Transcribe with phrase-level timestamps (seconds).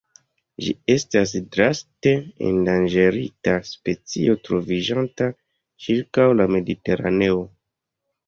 [0.67, 2.13] Ĝi estas draste
[2.51, 5.27] endanĝerita specio troviĝanta
[5.87, 7.45] ĉirkaŭ la Mediteraneo.